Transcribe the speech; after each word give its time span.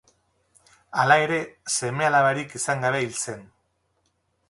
Hala 1.03 1.17
ere, 1.27 1.37
seme-alabarik 1.75 2.59
izan 2.63 2.85
gabe 2.87 3.07
hil 3.07 3.17
zen. 3.29 3.49